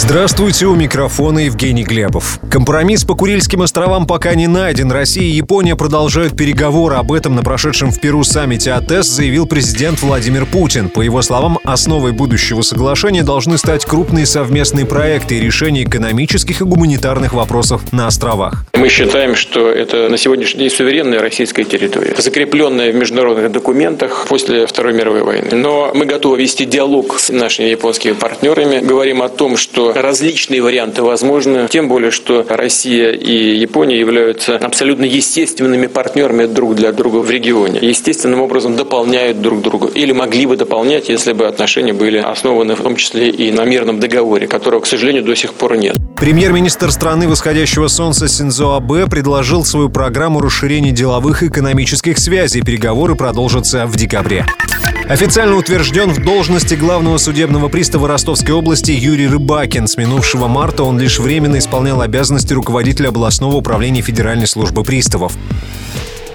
[0.00, 2.38] Здравствуйте, у микрофона Евгений Глебов.
[2.48, 4.92] Компромисс по Курильским островам пока не найден.
[4.92, 6.94] Россия и Япония продолжают переговоры.
[6.94, 10.88] Об этом на прошедшем в Перу саммите АТЭС заявил президент Владимир Путин.
[10.88, 16.64] По его словам, основой будущего соглашения должны стать крупные совместные проекты и решение экономических и
[16.64, 18.66] гуманитарных вопросов на островах.
[18.74, 24.68] Мы считаем, что это на сегодняшний день суверенная российская территория, закрепленная в международных документах после
[24.68, 25.48] Второй мировой войны.
[25.50, 28.78] Но мы готовы вести диалог с нашими японскими партнерами.
[28.78, 35.04] Говорим о том, что различные варианты возможны, тем более, что Россия и Япония являются абсолютно
[35.04, 37.78] естественными партнерами друг для друга в регионе.
[37.82, 39.88] Естественным образом дополняют друг друга.
[39.94, 44.00] Или могли бы дополнять, если бы отношения были основаны в том числе и на мирном
[44.00, 45.96] договоре, которого, к сожалению, до сих пор нет.
[46.16, 52.62] Премьер-министр страны восходящего солнца Синзо Абе предложил свою программу расширения деловых и экономических связей.
[52.62, 54.44] Переговоры продолжатся в декабре.
[55.08, 59.86] Официально утвержден в должности главного судебного пристава Ростовской области Юрий Рыбакин.
[59.86, 65.32] С минувшего марта он лишь временно исполнял обязанности руководителя областного управления Федеральной службы приставов.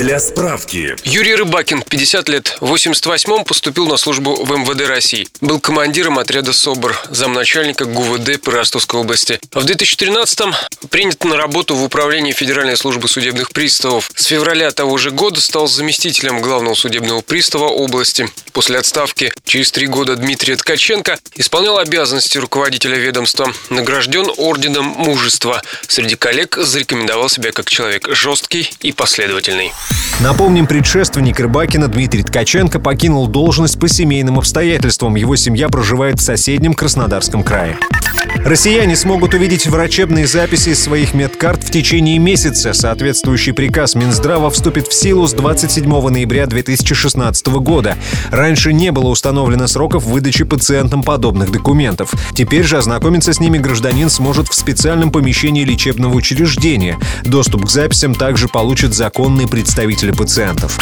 [0.00, 0.96] Для справки.
[1.04, 2.56] Юрий Рыбакин, 50 лет.
[2.60, 5.28] В 88-м поступил на службу в МВД России.
[5.42, 9.38] Был командиром отряда СОБР, замначальника ГУВД по Ростовской области.
[9.52, 10.54] В 2013-м
[10.88, 14.10] принят на работу в Управлении Федеральной службы судебных приставов.
[14.14, 18.26] С февраля того же года стал заместителем главного судебного пристава области.
[18.52, 23.52] После отставки через три года Дмитрия Ткаченко исполнял обязанности руководителя ведомства.
[23.68, 25.60] Награжден орденом мужества.
[25.86, 29.72] Среди коллег зарекомендовал себя как человек жесткий и последовательный.
[30.20, 35.14] Напомним, предшественник Рыбакина Дмитрий Ткаченко покинул должность по семейным обстоятельствам.
[35.14, 37.78] Его семья проживает в соседнем Краснодарском крае.
[38.36, 42.72] Россияне смогут увидеть врачебные записи своих медкарт в течение месяца.
[42.72, 47.96] Соответствующий приказ Минздрава вступит в силу с 27 ноября 2016 года.
[48.30, 52.12] Раньше не было установлено сроков выдачи пациентам подобных документов.
[52.34, 56.98] Теперь же ознакомиться с ними гражданин сможет в специальном помещении лечебного учреждения.
[57.24, 60.78] Доступ к записям также получат законные представители пациентов.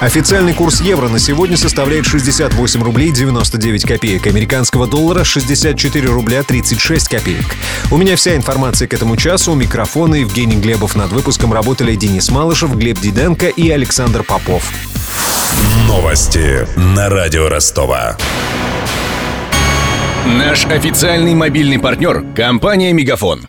[0.00, 7.08] Официальный курс евро на сегодня составляет 68 рублей 99 копеек, американского доллара 64 рубля 36
[7.08, 7.44] копеек.
[7.90, 9.52] У меня вся информация к этому часу.
[9.52, 10.94] У микрофона Евгений Глебов.
[10.94, 14.70] Над выпуском работали Денис Малышев, Глеб Диденко и Александр Попов.
[15.88, 18.16] Новости на радио Ростова.
[20.26, 23.48] Наш официальный мобильный партнер– компания «Мегафон».